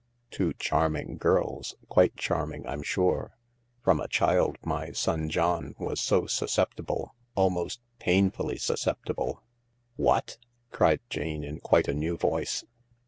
[0.31, 3.37] Two charming girls— quite charming, I'm sure.
[3.83, 9.41] From a child my son John was so susceptible— almost painfully susceptible/'"
[10.07, 10.39] What?"
[10.71, 12.63] cried Jane, in quite a new voice.